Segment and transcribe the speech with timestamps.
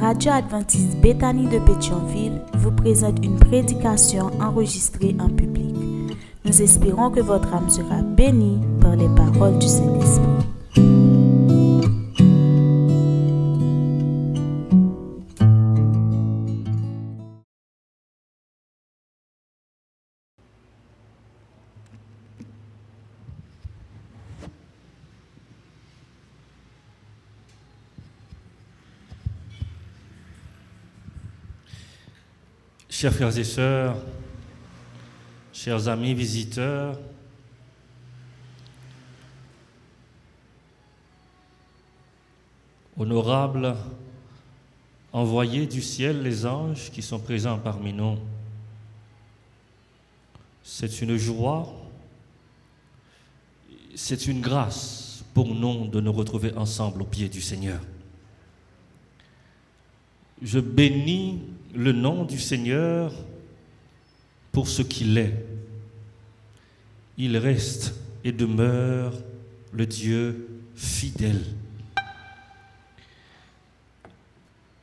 [0.00, 5.74] Radio adventiste Bethany de Pétionville vous présente une prédication enregistrée en public.
[6.44, 11.05] Nous espérons que votre âme sera bénie par les paroles du Saint-Esprit.
[33.06, 33.96] Chers frères et sœurs,
[35.52, 36.98] chers amis visiteurs,
[42.98, 43.76] honorables
[45.12, 48.18] envoyés du ciel, les anges qui sont présents parmi nous,
[50.64, 51.72] c'est une joie,
[53.94, 57.78] c'est une grâce pour nous de nous retrouver ensemble au pied du Seigneur.
[60.42, 61.40] Je bénis
[61.74, 63.12] le nom du Seigneur
[64.52, 65.46] pour ce qu'il est.
[67.18, 67.94] Il reste
[68.24, 69.14] et demeure
[69.72, 71.42] le Dieu fidèle.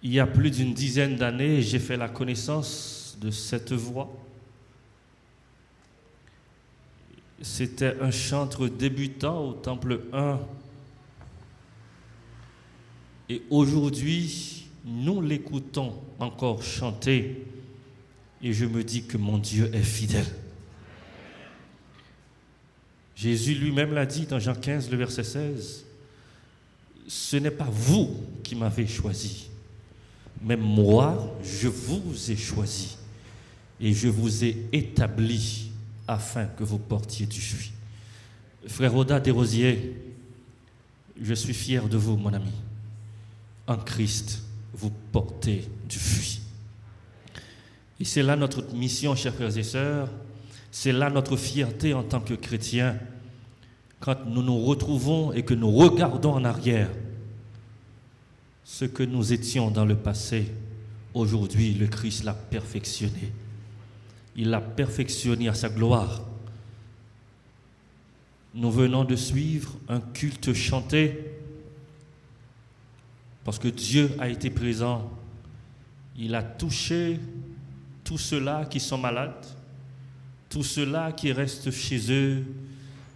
[0.02, 4.12] Il y a plus d'une dizaine d'années, j'ai fait la connaissance de cette voix.
[7.42, 10.40] C'était un chantre débutant au Temple 1.
[13.30, 17.46] Et aujourd'hui, nous l'écoutons encore chanter
[18.42, 20.26] et je me dis que mon Dieu est fidèle.
[23.16, 25.86] Jésus lui-même l'a dit dans Jean 15, le verset 16,
[27.08, 29.50] ce n'est pas vous qui m'avez choisi,
[30.42, 32.98] mais moi, je vous ai choisi
[33.80, 35.72] et je vous ai établi
[36.08, 37.72] afin que vous portiez du fruit.
[38.68, 39.96] Frère Oda Desrosiers,
[41.22, 42.52] je suis fier de vous, mon ami.
[43.68, 44.42] En Christ,
[44.74, 46.42] vous portez du fruit.
[48.00, 50.10] Et c'est là notre mission, chers frères et sœurs,
[50.72, 52.98] c'est là notre fierté en tant que chrétiens,
[54.00, 56.90] quand nous nous retrouvons et que nous regardons en arrière
[58.64, 60.52] ce que nous étions dans le passé.
[61.14, 63.32] Aujourd'hui, le Christ l'a perfectionné.
[64.36, 66.24] Il l'a perfectionné à sa gloire.
[68.56, 71.33] Nous venons de suivre un culte chanté
[73.44, 75.12] parce que Dieu a été présent.
[76.18, 77.20] Il a touché
[78.04, 79.46] tous ceux-là qui sont malades,
[80.50, 82.46] tous ceux-là qui restent chez eux,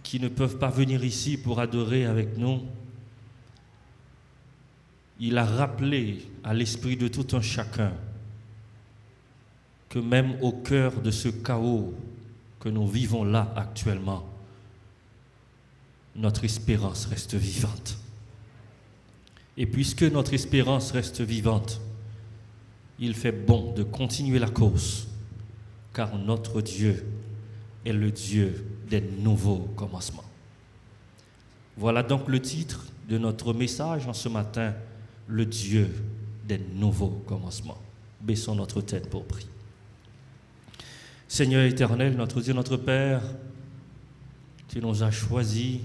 [0.02, 2.62] qui ne peuvent pas venir ici pour adorer avec nous.
[5.20, 7.92] Il a rappelé à l'esprit de tout un chacun
[9.88, 11.94] que même au cœur de ce chaos
[12.60, 14.24] que nous vivons là actuellement,
[16.14, 17.98] notre espérance reste vivante.
[19.60, 21.80] Et puisque notre espérance reste vivante,
[23.00, 25.08] il fait bon de continuer la course,
[25.92, 27.04] car notre Dieu
[27.84, 30.24] est le Dieu des nouveaux commencements.
[31.76, 34.74] Voilà donc le titre de notre message en ce matin,
[35.26, 35.88] le Dieu
[36.46, 37.78] des nouveaux commencements.
[38.20, 39.48] Baissons notre tête pour prier.
[41.26, 43.22] Seigneur éternel, notre Dieu, notre Père,
[44.68, 45.80] tu nous as choisis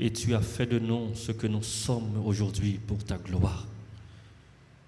[0.00, 3.66] et tu as fait de nous ce que nous sommes aujourd'hui pour ta gloire.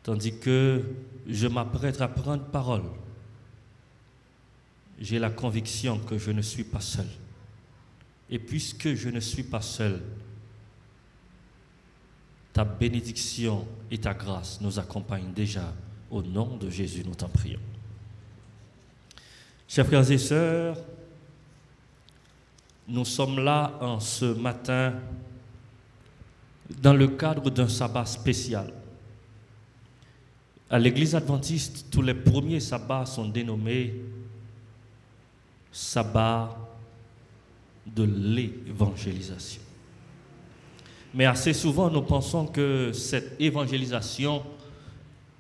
[0.03, 0.83] Tandis que
[1.29, 2.85] je m'apprête à prendre parole,
[4.99, 7.07] j'ai la conviction que je ne suis pas seul.
[8.31, 10.01] Et puisque je ne suis pas seul,
[12.55, 15.75] ta bénédiction et ta grâce nous accompagnent déjà.
[16.11, 17.61] Au nom de Jésus, nous t'en prions.
[19.69, 20.79] Chers frères et sœurs,
[22.89, 24.95] nous sommes là en ce matin
[26.81, 28.73] dans le cadre d'un sabbat spécial.
[30.71, 33.95] À l'église adventiste, tous les premiers sabbats sont dénommés
[35.71, 36.57] sabbat
[37.87, 39.61] de l'évangélisation.
[41.15, 44.43] Mais assez souvent, nous pensons que cette évangélisation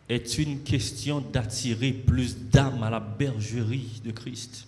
[0.08, 4.66] est une question d'attirer plus d'âmes à la bergerie de Christ.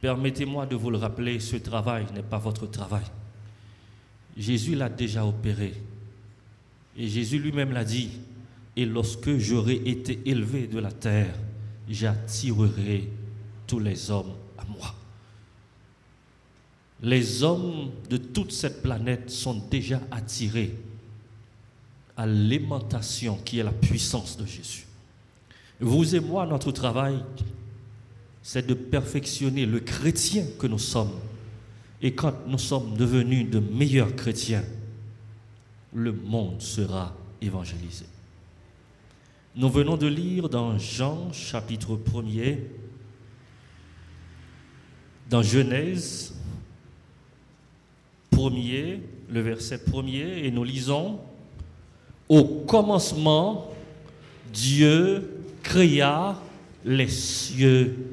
[0.00, 3.04] Permettez-moi de vous le rappeler, ce travail n'est pas votre travail.
[4.36, 5.74] Jésus l'a déjà opéré.
[6.96, 8.10] Et Jésus lui-même l'a dit,
[8.76, 11.34] et lorsque j'aurai été élevé de la terre,
[11.88, 13.08] j'attirerai
[13.66, 14.94] tous les hommes à moi.
[17.02, 20.74] Les hommes de toute cette planète sont déjà attirés
[22.16, 24.86] à l'aimantation qui est la puissance de Jésus.
[25.80, 27.22] Vous et moi, notre travail,
[28.42, 31.12] c'est de perfectionner le chrétien que nous sommes.
[32.02, 34.64] Et quand nous sommes devenus de meilleurs chrétiens,
[35.94, 38.06] le monde sera évangélisé.
[39.56, 42.58] Nous venons de lire dans Jean chapitre 1er,
[45.28, 46.34] dans Genèse
[48.32, 51.20] 1er, le verset 1er, et nous lisons,
[52.28, 53.70] Au commencement,
[54.52, 56.40] Dieu créa
[56.84, 58.09] les cieux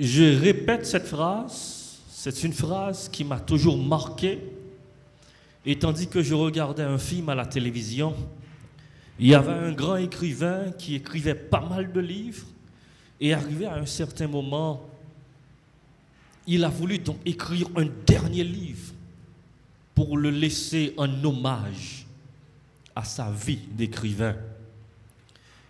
[0.00, 4.40] Je répète cette phrase, c'est une phrase qui m'a toujours marqué.
[5.64, 8.14] Et tandis que je regardais un film à la télévision,
[9.18, 12.46] il y avait un grand écrivain qui écrivait pas mal de livres.
[13.20, 14.82] Et arrivé à un certain moment,
[16.46, 18.92] il a voulu donc écrire un dernier livre
[19.94, 22.06] pour le laisser en hommage
[22.96, 24.34] à sa vie d'écrivain.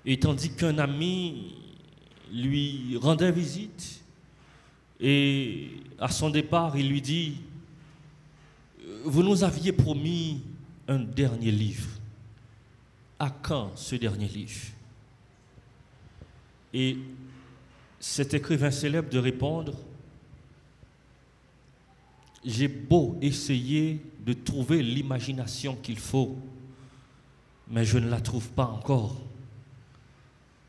[0.07, 1.55] Et tandis qu'un ami
[2.33, 4.03] lui rendait visite,
[5.01, 7.37] et à son départ, il lui dit,
[9.05, 10.43] vous nous aviez promis
[10.89, 11.89] un dernier livre.
[13.19, 14.61] À quand ce dernier livre?
[16.73, 16.99] Et
[18.01, 19.75] cet écrivain célèbre de répondre,
[22.45, 26.37] j'ai beau essayer de trouver l'imagination qu'il faut,
[27.69, 29.17] mais je ne la trouve pas encore.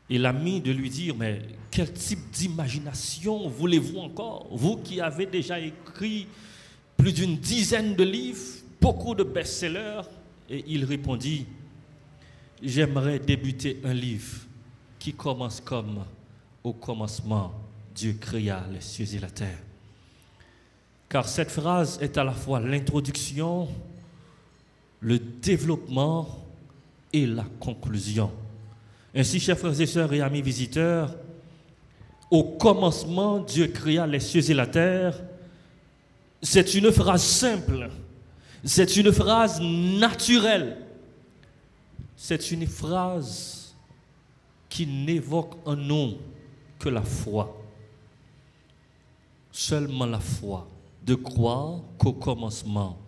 [0.08, 4.46] Et l'ami de lui dire, mais quel type d'imagination voulez-vous encore?
[4.50, 6.28] Vous qui avez déjà écrit
[6.96, 8.40] plus d'une dizaine de livres,
[8.80, 10.02] beaucoup de best-sellers.
[10.48, 11.46] Et il répondit,
[12.62, 14.46] j'aimerais débuter un livre
[14.98, 16.04] qui commence comme
[16.62, 17.52] au commencement,
[17.94, 19.58] Dieu créa les cieux et la terre.
[21.08, 23.68] Car cette phrase est à la fois l'introduction,
[25.00, 26.44] le développement
[27.12, 28.32] et la conclusion.
[29.16, 31.16] Ainsi, chers frères et sœurs et amis visiteurs,
[32.30, 35.18] au commencement, Dieu créa les cieux et la terre.
[36.42, 37.88] C'est une phrase simple,
[38.62, 40.76] c'est une phrase naturelle,
[42.14, 43.74] c'est une phrase
[44.68, 46.18] qui n'évoque un nom
[46.78, 47.58] que la foi.
[49.50, 50.68] Seulement la foi
[51.02, 52.98] de croire qu'au commencement,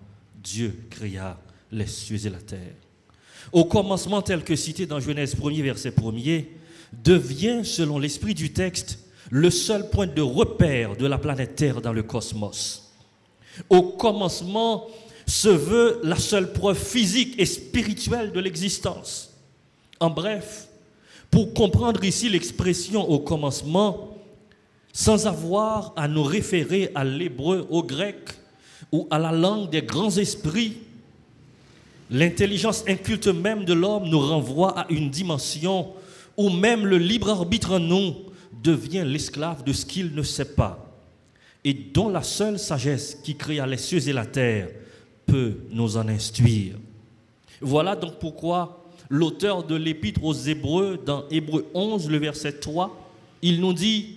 [0.43, 1.39] Dieu créa
[1.71, 2.88] les cieux et la terre.
[3.53, 6.47] Au commencement tel que cité dans Genèse 1er, verset 1er,
[7.05, 8.99] devient, selon l'esprit du texte,
[9.31, 12.93] le seul point de repère de la planète Terre dans le cosmos.
[13.69, 14.87] Au commencement
[15.27, 19.35] se veut la seule preuve physique et spirituelle de l'existence.
[20.01, 20.69] En bref,
[21.31, 24.17] pour comprendre ici l'expression au commencement,
[24.93, 28.17] sans avoir à nous référer à l'hébreu, au grec
[28.91, 30.79] ou à la langue des grands esprits,
[32.11, 35.93] l'intelligence inculte même de l'homme nous renvoie à une dimension
[36.37, 38.15] où même le libre arbitre en nous
[38.63, 40.85] devient l'esclave de ce qu'il ne sait pas
[41.65, 44.69] et dont la seule sagesse qui créa les cieux et la terre
[45.27, 46.75] peut nous en instruire.
[47.61, 52.97] Voilà donc pourquoi l'auteur de l'épître aux Hébreux, dans Hébreux 11, le verset 3,
[53.43, 54.17] il nous dit,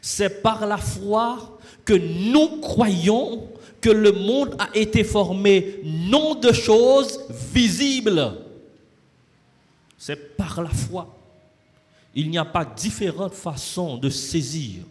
[0.00, 3.48] c'est par la foi que nous croyons
[3.80, 7.20] que le monde a été formé non de choses
[7.52, 8.34] visibles.
[9.96, 11.14] C'est par la foi.
[12.14, 14.82] Il n'y a pas différentes façons de saisir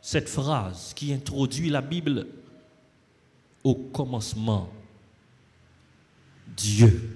[0.00, 2.26] cette phrase qui introduit la Bible
[3.64, 4.68] au commencement.
[6.56, 7.10] Dieu.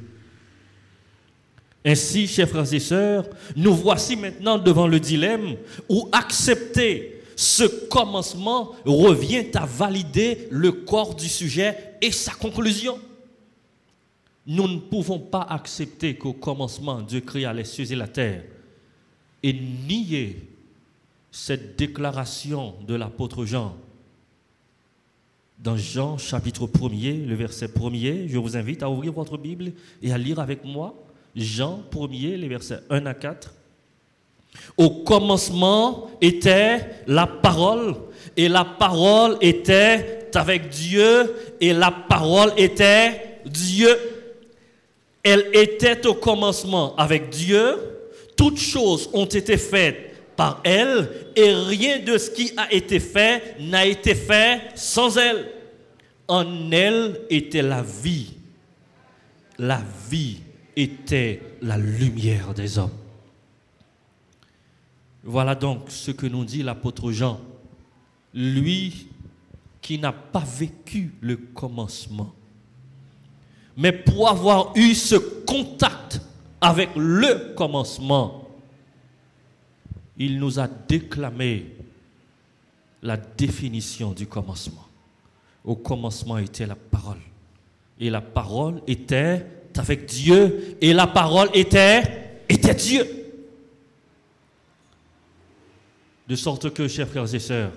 [1.84, 3.26] Ainsi, chers frères et sœurs,
[3.56, 5.56] nous voici maintenant devant le dilemme
[5.88, 12.98] où accepter ce commencement revient à valider le corps du sujet et sa conclusion.
[14.46, 18.44] Nous ne pouvons pas accepter qu'au commencement, Dieu créa les cieux et la terre
[19.42, 20.36] et nier
[21.30, 23.74] cette déclaration de l'apôtre Jean
[25.58, 28.28] dans Jean chapitre 1er, le verset 1er.
[28.28, 30.94] Je vous invite à ouvrir votre Bible et à lire avec moi
[31.34, 33.54] Jean 1er, les versets 1 à 4.
[34.76, 37.94] Au commencement était la parole
[38.36, 43.96] et la parole était avec Dieu et la parole était Dieu.
[45.22, 47.76] Elle était au commencement avec Dieu
[48.40, 53.56] toutes choses ont été faites par elle et rien de ce qui a été fait
[53.60, 55.46] n'a été fait sans elle.
[56.26, 58.32] En elle était la vie.
[59.58, 60.38] La vie
[60.74, 62.96] était la lumière des hommes.
[65.22, 67.40] Voilà donc ce que nous dit l'apôtre Jean.
[68.32, 69.08] Lui
[69.82, 72.32] qui n'a pas vécu le commencement,
[73.76, 76.20] mais pour avoir eu ce contact
[76.60, 78.48] avec le commencement,
[80.18, 81.66] il nous a déclamé
[83.02, 84.86] la définition du commencement.
[85.64, 87.20] Au commencement était la parole.
[87.98, 89.46] Et la parole était
[89.76, 92.02] avec Dieu et la parole était,
[92.76, 93.19] Dieu.
[96.30, 97.72] De sorte que, chers frères et sœurs,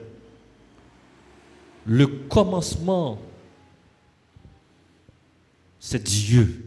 [1.87, 3.19] le commencement,
[5.79, 6.63] c'est Dieu.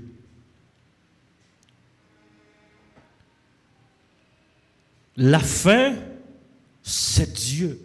[5.16, 5.94] La fin,
[6.82, 7.80] c'est Dieu.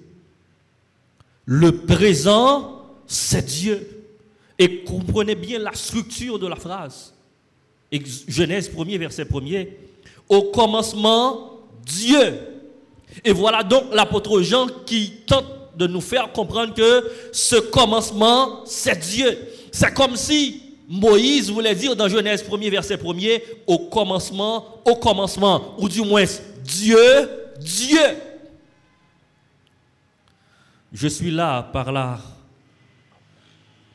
[1.46, 3.88] Le présent, c'est Dieu.
[4.58, 7.14] Et comprenez bien la structure de la phrase.
[7.92, 9.70] Genèse 1er, verset 1er.
[10.28, 12.51] Au commencement, Dieu.
[13.24, 19.00] Et voilà donc l'apôtre Jean qui tente de nous faire comprendre que ce commencement, c'est
[19.00, 19.38] Dieu.
[19.72, 25.76] C'est comme si Moïse voulait dire dans Genèse 1er, verset 1er, au commencement, au commencement,
[25.80, 26.26] ou du moins
[26.64, 28.00] Dieu, Dieu.
[30.92, 32.20] Je suis là par là,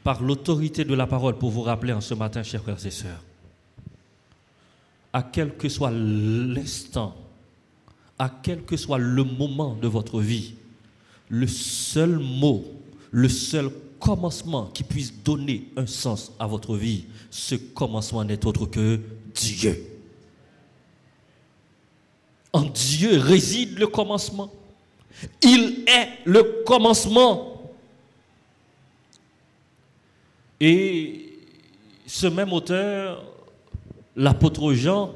[0.02, 3.22] par l'autorité de la parole pour vous rappeler en ce matin, chers frères et sœurs,
[5.12, 7.14] à quel que soit l'instant,
[8.18, 10.54] à quel que soit le moment de votre vie,
[11.28, 12.64] le seul mot,
[13.10, 18.66] le seul commencement qui puisse donner un sens à votre vie, ce commencement n'est autre
[18.66, 19.00] que
[19.34, 19.84] Dieu.
[22.52, 24.50] En Dieu réside le commencement.
[25.42, 27.70] Il est le commencement.
[30.58, 31.38] Et
[32.06, 33.22] ce même auteur,
[34.14, 35.12] l'apôtre Jean,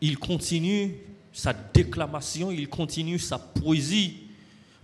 [0.00, 0.96] il continue
[1.32, 4.18] sa déclamation, il continue sa poésie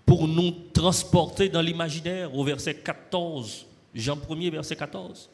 [0.07, 5.29] pour nous transporter dans l'imaginaire au verset 14, Jean 1er, verset 14.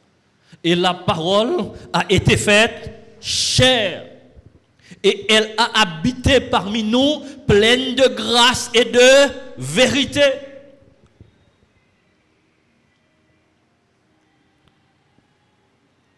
[0.63, 2.91] Et la parole a été faite
[3.21, 4.07] chère
[5.03, 10.23] et elle a habité parmi nous pleine de grâce et de vérité.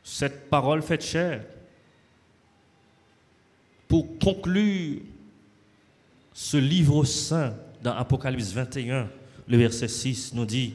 [0.03, 1.43] Cette parole faite chère
[3.89, 5.01] pour conclure
[6.33, 9.09] ce livre saint dans Apocalypse 21,
[9.49, 10.75] le verset 6 nous dit,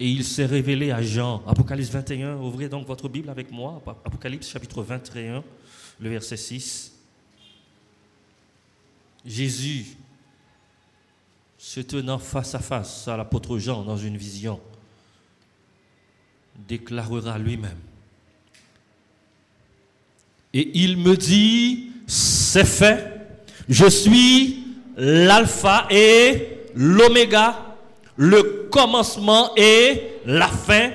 [0.00, 4.48] et il s'est révélé à Jean, Apocalypse 21, ouvrez donc votre Bible avec moi, Apocalypse
[4.48, 5.42] chapitre 21,
[5.98, 6.94] le verset 6.
[9.26, 9.96] Jésus,
[11.58, 14.60] se tenant face à face à l'apôtre Jean dans une vision,
[16.68, 17.87] déclarera lui-même.
[20.58, 23.28] Et il me dit, c'est fait,
[23.68, 24.64] je suis
[24.96, 27.76] l'alpha et l'oméga,
[28.16, 30.90] le commencement et la fin.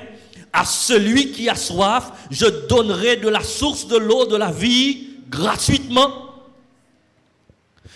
[0.52, 5.14] À celui qui a soif, je donnerai de la source de l'eau de la vie
[5.30, 6.10] gratuitement.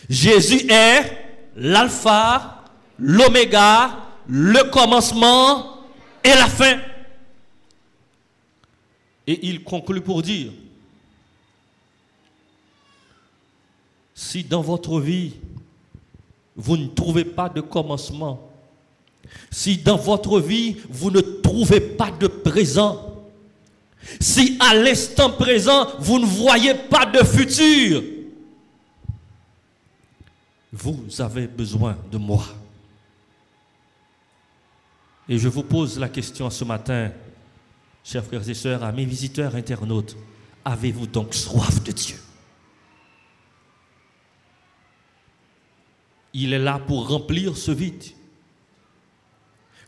[0.09, 1.03] Jésus est
[1.55, 2.65] l'alpha,
[2.99, 3.91] l'oméga,
[4.27, 5.83] le commencement
[6.25, 6.79] et la fin.
[9.27, 10.51] Et il conclut pour dire,
[14.29, 15.33] Si dans votre vie,
[16.55, 18.51] vous ne trouvez pas de commencement,
[19.51, 23.25] si dans votre vie, vous ne trouvez pas de présent,
[24.21, 28.03] si à l'instant présent, vous ne voyez pas de futur,
[30.75, 32.45] vous avez besoin de moi.
[35.27, 37.13] Et je vous pose la question ce matin,
[38.05, 40.19] chers frères et sœurs, à mes visiteurs internautes,
[40.67, 42.17] avez-vous donc soif de Dieu?
[46.41, 48.05] Il est là pour remplir ce vide.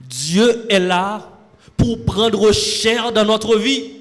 [0.00, 1.30] Dieu est là
[1.76, 3.92] pour prendre chair dans notre vie.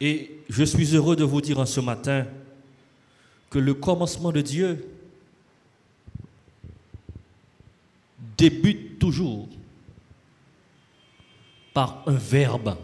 [0.00, 2.26] Et je suis heureux de vous dire en ce matin
[3.50, 4.88] que le commencement de Dieu
[8.38, 9.46] débute toujours
[11.74, 12.78] par un verbe.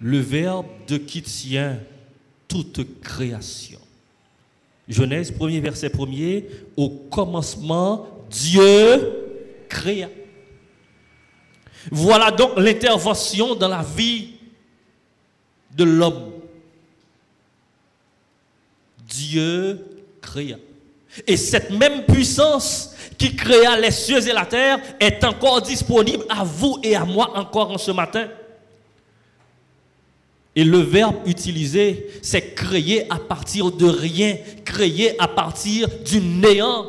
[0.00, 1.78] Le verbe de qui tient
[2.48, 3.83] toute création.
[4.88, 9.12] Genèse, premier verset premier, au commencement, Dieu
[9.68, 10.08] créa.
[11.90, 14.30] Voilà donc l'intervention dans la vie
[15.74, 16.32] de l'homme.
[19.06, 19.84] Dieu
[20.20, 20.56] créa.
[21.26, 26.42] Et cette même puissance qui créa les cieux et la terre est encore disponible à
[26.44, 28.28] vous et à moi encore en ce matin.
[30.56, 36.86] Et le verbe utilisé, c'est créer à partir de rien, créer à partir du néant.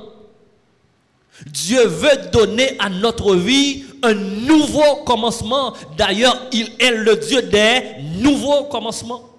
[1.47, 5.73] Dieu veut donner à notre vie un nouveau commencement.
[5.97, 9.29] D'ailleurs, il est le Dieu des nouveaux commencements.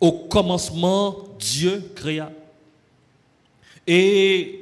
[0.00, 2.32] Au commencement, Dieu créa.
[3.86, 4.59] Et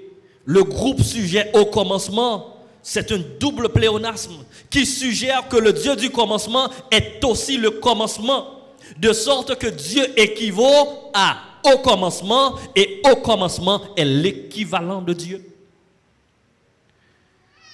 [0.48, 6.08] le groupe sujet au commencement, c'est un double pléonasme qui suggère que le Dieu du
[6.08, 8.58] commencement est aussi le commencement,
[8.98, 15.44] de sorte que Dieu équivaut à au commencement et au commencement est l'équivalent de Dieu.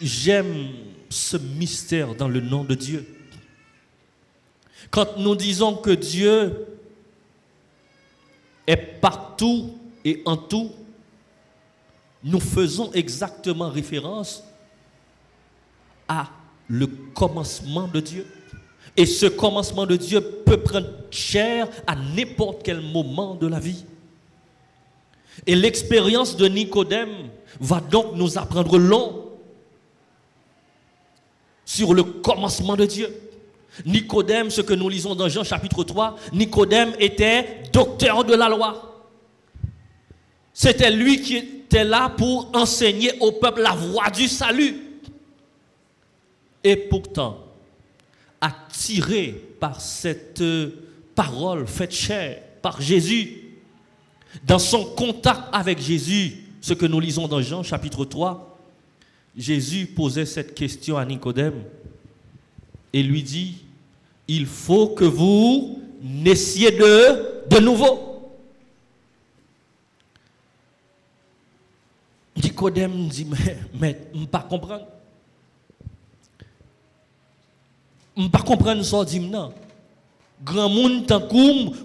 [0.01, 0.71] J'aime
[1.09, 3.07] ce mystère dans le nom de Dieu.
[4.91, 6.67] Quand nous disons que Dieu
[8.67, 10.73] est partout et en tout,
[12.25, 14.43] nous faisons exactement référence
[16.09, 16.29] à
[16.69, 18.27] le commencement de Dieu.
[18.97, 23.85] Et ce commencement de Dieu peut prendre chair à n'importe quel moment de la vie.
[25.47, 27.11] Et l'expérience de Nicodème
[27.61, 29.25] va donc nous apprendre long
[31.65, 33.09] sur le commencement de Dieu.
[33.85, 38.95] Nicodème, ce que nous lisons dans Jean chapitre 3, Nicodème était docteur de la loi.
[40.53, 44.77] C'était lui qui là pour enseigner au peuple la voie du salut.
[46.63, 47.45] Et pourtant,
[48.41, 50.43] attiré par cette
[51.15, 53.41] parole faite chair par Jésus,
[54.47, 58.59] dans son contact avec Jésus, ce que nous lisons dans Jean chapitre 3,
[59.37, 61.63] Jésus posait cette question à Nicodème
[62.93, 63.57] et lui dit,
[64.29, 68.14] il faut que vous naissiez de, de nouveau.
[72.55, 73.27] Nicodème dit,
[73.75, 74.87] mais, je pas comprendre.
[78.17, 79.53] Je pas comprendre ça, dit non.
[80.45, 81.27] Grand monde tant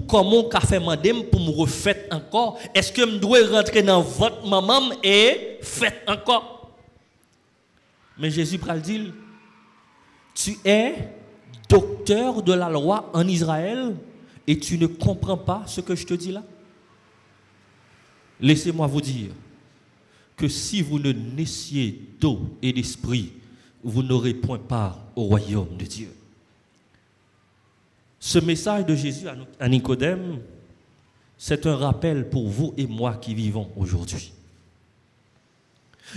[0.08, 2.60] comment qu'a fait madame pour me refaire encore?
[2.76, 6.70] Est-ce que je dois rentrer dans votre maman et faire encore?
[8.18, 9.12] Mais Jésus pral dit
[10.36, 10.96] tu es
[11.68, 13.96] docteur de la loi en Israël
[14.46, 16.44] et tu ne comprends pas ce que je te dis là?
[18.40, 19.32] Laissez-moi vous dire
[20.40, 23.34] que si vous ne naissiez d'eau et d'esprit,
[23.84, 26.10] vous n'aurez point part au royaume de Dieu.
[28.22, 29.28] Ce message de Jésus
[29.60, 30.40] à Nicodème,
[31.38, 34.32] c'est un rappel pour vous et moi qui vivons aujourd'hui.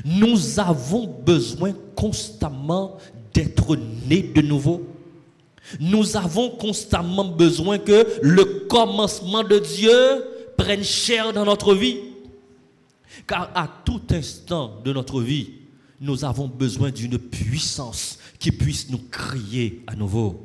[0.05, 2.99] Nous avons besoin constamment
[3.35, 3.77] d'être
[4.09, 4.87] nés de nouveau.
[5.81, 10.25] Nous avons constamment besoin que le commencement de Dieu
[10.57, 11.99] prenne chair dans notre vie.
[13.27, 15.51] Car à tout instant de notre vie,
[16.01, 20.41] nous avons besoin d'une puissance qui puisse nous crier à nouveau.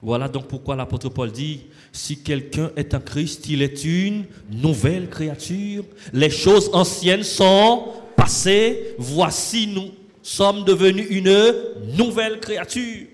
[0.00, 1.62] Voilà donc pourquoi l'apôtre Paul dit,
[1.92, 5.84] si quelqu'un est en Christ, il est une nouvelle créature.
[6.12, 8.94] Les choses anciennes sont passées.
[8.98, 9.90] Voici, nous
[10.22, 11.54] sommes devenus une
[11.96, 13.06] nouvelle créature.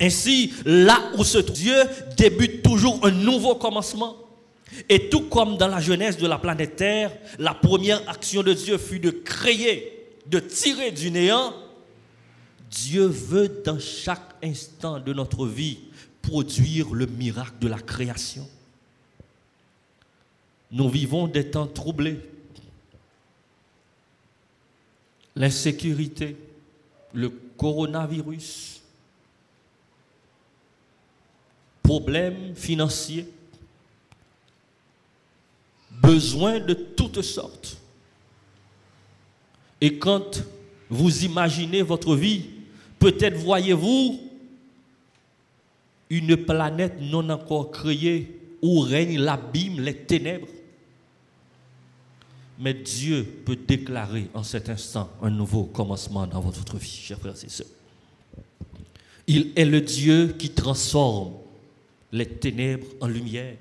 [0.00, 1.76] Ainsi, là où ce Dieu
[2.16, 4.16] débute toujours un nouveau commencement.
[4.88, 8.78] Et tout comme dans la jeunesse de la planète Terre, la première action de Dieu
[8.78, 11.54] fut de créer, de tirer du néant.
[12.70, 15.78] Dieu veut dans chaque instant de notre vie
[16.22, 18.48] produire le miracle de la création.
[20.70, 22.18] Nous vivons des temps troublés.
[25.36, 26.36] L'insécurité,
[27.12, 28.82] le coronavirus,
[31.82, 33.28] problèmes financiers,
[36.04, 37.76] besoins de toutes sortes.
[39.80, 40.42] Et quand
[40.88, 42.44] vous imaginez votre vie,
[42.98, 44.20] peut-être voyez-vous
[46.10, 50.48] une planète non encore créée où règne l'abîme, les ténèbres.
[52.58, 57.34] Mais Dieu peut déclarer en cet instant un nouveau commencement dans votre vie, chers frères
[57.44, 57.66] et sœurs.
[59.26, 61.32] Il est le Dieu qui transforme
[62.12, 63.56] les ténèbres en lumière.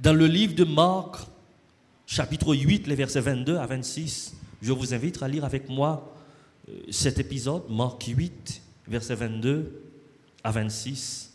[0.00, 1.16] Dans le livre de Marc,
[2.06, 6.16] chapitre 8, les versets 22 à 26, je vous invite à lire avec moi
[6.70, 9.82] euh, cet épisode, Marc 8, versets 22
[10.42, 11.34] à 26.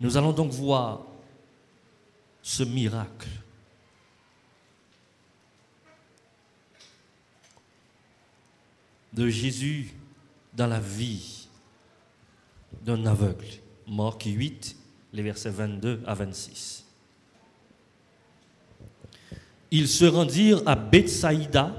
[0.00, 1.02] Nous allons donc voir
[2.42, 3.28] ce miracle.
[9.12, 9.94] de Jésus
[10.52, 11.48] dans la vie
[12.82, 13.46] d'un aveugle.
[13.88, 14.76] Marc 8,
[15.16, 16.84] les versets 22 à 26.
[19.70, 21.74] Ils se rendirent à Bethsaïda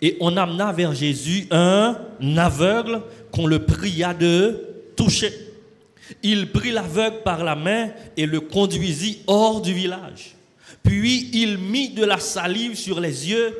[0.00, 1.96] et on amena vers Jésus un
[2.36, 5.32] aveugle qu'on le pria de toucher.
[6.22, 10.36] Il prit l'aveugle par la main et le conduisit hors du village.
[10.84, 13.52] Puis il mit de la salive sur les yeux,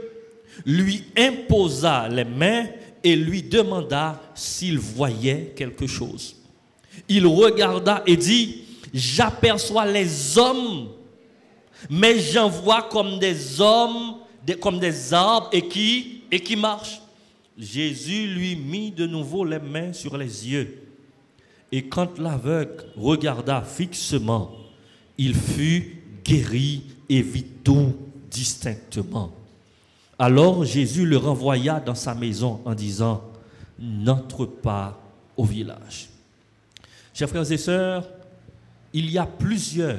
[0.64, 2.66] lui imposa les mains
[3.02, 6.36] et lui demanda s'il voyait quelque chose.
[7.08, 8.63] Il regarda et dit,
[8.94, 10.88] j'aperçois les hommes,
[11.90, 14.18] mais j'en vois comme des hommes,
[14.60, 17.00] comme des arbres et qui, et qui marchent.
[17.58, 20.80] Jésus lui mit de nouveau les mains sur les yeux.
[21.72, 24.52] Et quand l'aveugle regarda fixement,
[25.18, 27.94] il fut guéri et vit tout
[28.30, 29.32] distinctement.
[30.18, 33.24] Alors Jésus le renvoya dans sa maison en disant,
[33.78, 35.00] n'entre pas
[35.36, 36.08] au village.
[37.12, 38.08] Chers frères et sœurs,
[38.94, 39.98] il y a plusieurs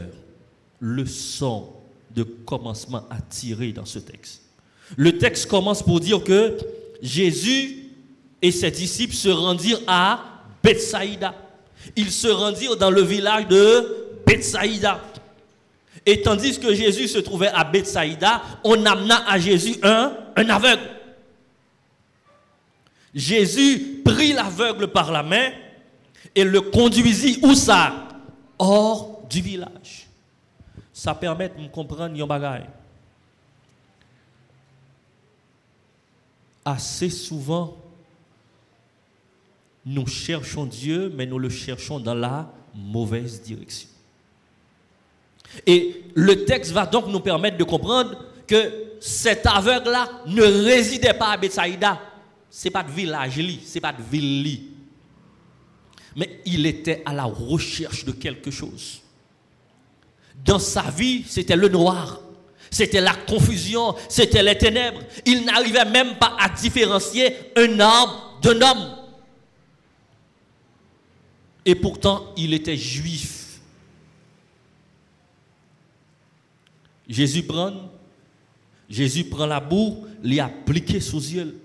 [0.79, 1.69] leçons
[2.15, 4.41] de commencement à tirer dans ce texte.
[4.95, 6.57] Le texte commence pour dire que
[7.01, 7.89] Jésus
[8.41, 10.23] et ses disciples se rendirent à
[10.63, 11.35] Bethsaïda.
[11.95, 15.01] Ils se rendirent dans le village de Bethsaïda.
[16.05, 20.89] Et tandis que Jésus se trouvait à Bethsaïda, on amena à Jésus un, un aveugle.
[23.13, 25.49] Jésus prit l'aveugle par la main
[26.33, 28.04] et le conduisit où ça?
[28.57, 30.07] Hors du village.
[30.93, 32.27] Ça permet de comprendre yon.
[36.63, 37.77] Assez souvent,
[39.85, 43.89] nous cherchons Dieu, mais nous le cherchons dans la mauvaise direction.
[45.65, 51.31] Et le texte va donc nous permettre de comprendre que cet aveugle-là ne résidait pas
[51.31, 51.99] à Bethsaïda.
[52.49, 54.74] Ce n'est pas de village, ce n'est pas de ville.
[56.15, 59.01] Mais il était à la recherche de quelque chose.
[60.43, 62.21] Dans sa vie, c'était le noir.
[62.71, 65.01] C'était la confusion, c'était les ténèbres.
[65.25, 68.95] Il n'arrivait même pas à différencier un arbre d'un homme.
[71.65, 73.59] Et pourtant, il était juif.
[77.07, 77.73] Jésus prend,
[78.89, 81.59] Jésus prend la boue, l'y appliqué sous yeux.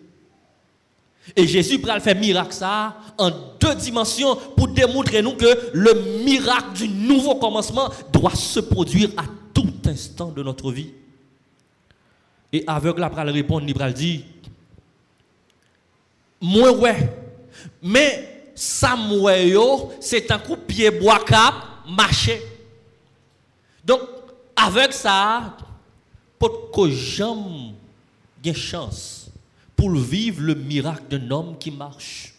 [1.37, 3.31] Et Jésus le faire miracle ça en
[3.61, 9.25] deux dimensions pour démontrer nous que le miracle du nouveau commencement doit se produire à
[9.53, 10.93] tout instant de notre vie.
[12.53, 14.23] Et aveugle après le répondre, il va dire
[16.41, 17.13] Moi ouais,
[17.83, 18.97] mais ça
[20.01, 21.55] c'est un coup pied bois cap
[21.89, 22.43] marcher.
[23.85, 24.01] Donc
[24.57, 25.57] avec ça,
[26.39, 27.73] pour que j'aime
[28.45, 29.20] une chance
[29.81, 32.35] pour vivre le miracle d'un homme qui marche.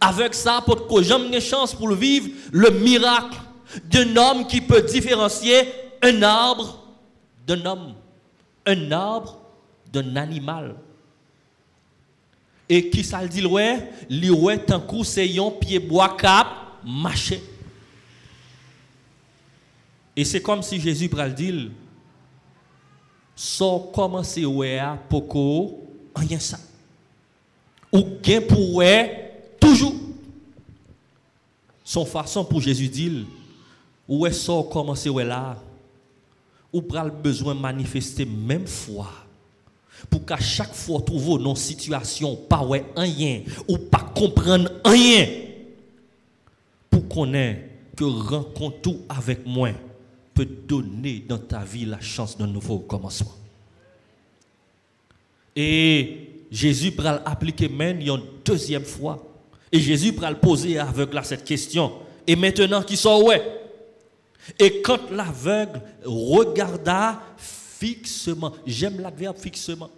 [0.00, 3.36] Avec ça, pour que j'aime une chance pour vivre le miracle
[3.84, 5.68] d'un homme qui peut différencier
[6.00, 6.82] un arbre
[7.46, 7.94] d'un homme,
[8.64, 9.38] un arbre
[9.92, 10.76] d'un animal.
[12.66, 16.46] Et qui ça le dit, ouais, ouais, tant coup, c'est un pied bois cap,
[16.82, 17.42] marcher.
[20.16, 21.70] Et c'est comme si Jésus pral dit
[23.36, 24.80] sans commencer ouais
[25.10, 25.87] poko
[26.18, 26.58] rien ça.
[27.92, 28.82] Ou gain pour
[29.58, 29.94] toujours.
[31.84, 33.24] Son façon pour Jésus dire
[34.06, 35.56] ou est sans commencer ouais là?
[36.72, 39.08] Ou pral besoin manifester même foi?
[40.10, 45.26] Pour qu'à chaque fois trouver nos situations pas ouais rien ou pas comprendre rien
[46.90, 49.70] pour qu'on ait que rencontre avec moi
[50.34, 53.34] peut donner dans ta vie la chance d'un nouveau commencement.
[55.60, 59.26] Et Jésus va appliquer même une deuxième fois.
[59.72, 61.94] Et Jésus va poser aveugle cette question.
[62.28, 63.42] Et maintenant, qui sont ouais?
[64.56, 69.90] Et quand l'aveugle regarda fixement, j'aime l'adverbe fixement,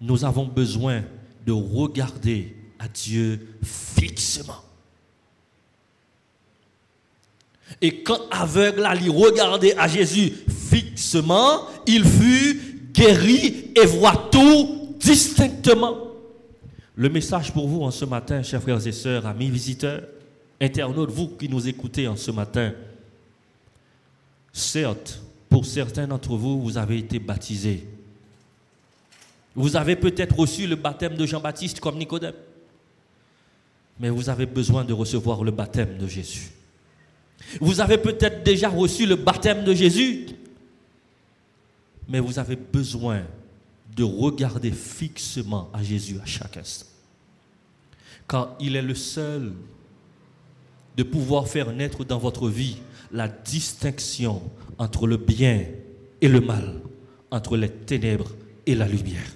[0.00, 1.04] nous avons besoin
[1.46, 4.62] de regarder à Dieu fixement.
[7.80, 15.98] Et quand aveugle il regardait à Jésus fixement, il fut guéri et voit tout distinctement.
[16.96, 20.02] Le message pour vous en ce matin, chers frères et sœurs, amis visiteurs,
[20.60, 22.72] internautes, vous qui nous écoutez en ce matin,
[24.52, 27.86] certes, pour certains d'entre vous, vous avez été baptisés.
[29.56, 32.34] Vous avez peut-être reçu le baptême de Jean-Baptiste comme Nicodème.
[34.00, 36.50] Mais vous avez besoin de recevoir le baptême de Jésus.
[37.60, 40.26] Vous avez peut-être déjà reçu le baptême de Jésus,
[42.08, 43.22] mais vous avez besoin
[43.96, 46.86] de regarder fixement à Jésus à chaque instant.
[48.28, 49.52] Car il est le seul
[50.96, 52.78] de pouvoir faire naître dans votre vie
[53.12, 54.42] la distinction
[54.78, 55.64] entre le bien
[56.20, 56.80] et le mal,
[57.30, 58.30] entre les ténèbres
[58.66, 59.34] et la lumière.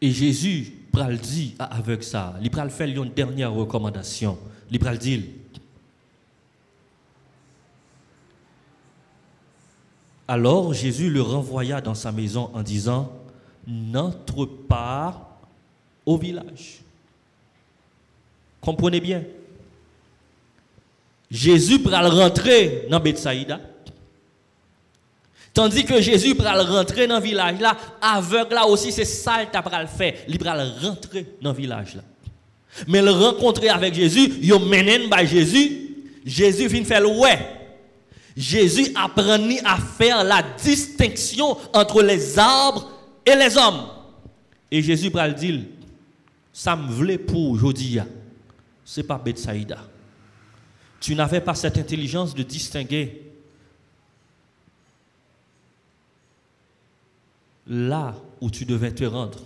[0.00, 4.36] Et Jésus pral dit avec ça, il pral faire une dernière recommandation.
[4.70, 5.24] Il dit
[10.32, 13.12] Alors Jésus le renvoya dans sa maison en disant
[13.66, 15.38] N'entre pas
[16.06, 16.78] au village.
[18.62, 19.24] Comprenez bien.
[21.30, 23.60] Jésus pral rentrer dans Bethsaïda.
[25.52, 29.60] Tandis que Jésus pral rentrer dans le village là, aveugle là aussi, c'est ça qu'il
[29.60, 30.14] pral faire.
[30.28, 32.02] Il pral rentrer dans le village là.
[32.88, 35.90] Mais le rencontrer avec Jésus, il mène par Jésus.
[36.24, 37.61] Jésus vient faire ouais.
[38.36, 42.90] Jésus apprend à faire la distinction entre les arbres
[43.26, 43.88] et les hommes.
[44.70, 45.60] Et Jésus pral dire,
[46.52, 47.98] ça me voulait pour aujourd'hui.
[48.84, 49.78] C'est pas Bethsaïda.
[51.00, 53.22] Tu n'avais pas cette intelligence de distinguer
[57.66, 59.40] là où tu devais te rendre.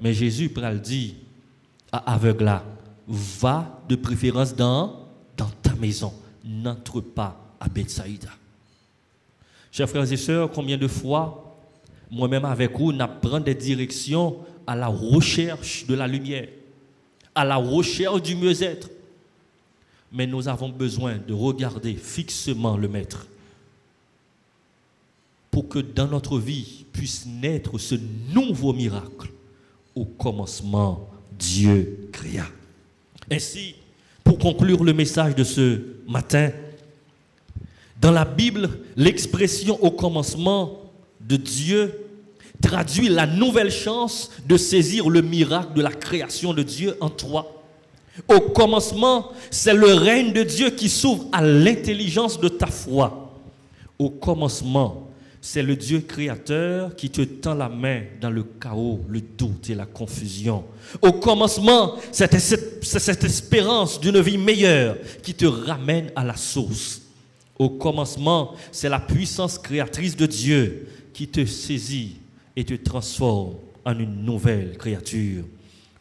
[0.00, 1.16] Mais Jésus pral dit
[1.90, 2.60] à aveugle
[3.08, 6.12] va de préférence dans ta maison.
[6.44, 8.30] N'entre pas à Bethsaïda.
[9.70, 11.56] Chers frères et sœurs, combien de fois,
[12.10, 16.48] moi-même avec vous, on des directions à la recherche de la lumière,
[17.34, 18.90] à la recherche du mieux-être,
[20.12, 23.26] mais nous avons besoin de regarder fixement le Maître
[25.50, 27.94] pour que dans notre vie puisse naître ce
[28.32, 29.30] nouveau miracle.
[29.94, 32.46] Au commencement, Dieu créa.
[33.30, 33.74] Ainsi,
[34.22, 36.50] pour conclure le message de ce matin,
[38.00, 40.80] dans la Bible, l'expression au commencement
[41.20, 41.92] de Dieu
[42.60, 47.54] traduit la nouvelle chance de saisir le miracle de la création de Dieu en toi.
[48.26, 53.32] Au commencement, c'est le règne de Dieu qui s'ouvre à l'intelligence de ta foi.
[53.98, 55.08] Au commencement,
[55.40, 59.74] c'est le Dieu créateur qui te tend la main dans le chaos, le doute et
[59.74, 60.64] la confusion.
[61.00, 67.02] Au commencement, c'est cette, espérance d'une vie meilleure qui te ramène à la source.
[67.58, 72.16] Au commencement, c'est la puissance créatrice de Dieu qui te saisit
[72.54, 75.44] et te transforme en une nouvelle créature.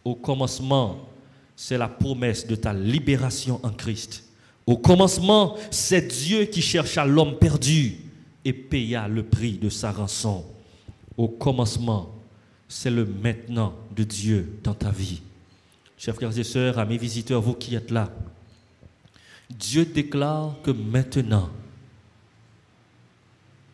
[0.06, 1.08] Au commencement,
[1.56, 4.24] c'est la promesse de ta libération en Christ.
[4.65, 7.96] Au commencement, c'est Dieu qui chercha l'homme perdu
[8.46, 10.46] et paya le prix de sa rançon.
[11.17, 12.13] Au commencement,
[12.67, 15.22] c'est le maintenant de Dieu dans ta vie.
[15.98, 18.12] Chers frères et sœurs, amis visiteurs, vous qui êtes là,
[19.49, 21.49] Dieu déclare que maintenant,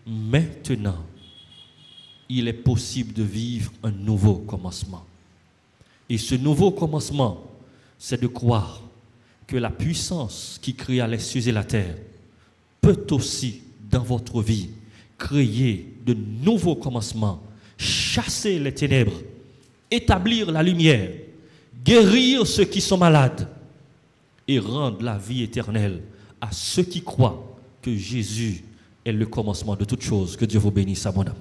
[0.06, 1.04] maintenant,
[2.30, 5.06] il est possible de vivre un nouveau commencement.
[6.10, 7.44] Et ce nouveau commencement,
[7.98, 8.82] c'est de croire
[9.48, 11.96] que la puissance qui créa les cieux et la terre
[12.82, 14.70] peut aussi, dans votre vie,
[15.18, 17.42] créer de nouveaux commencements,
[17.78, 19.22] chasser les ténèbres,
[19.90, 21.12] établir la lumière,
[21.84, 23.48] guérir ceux qui sont malades
[24.48, 26.02] et rendre la vie éternelle
[26.42, 28.64] à ceux qui croient que Jésus
[29.06, 30.36] est le commencement de toutes choses.
[30.36, 31.36] Que Dieu vous bénisse, à mon âme.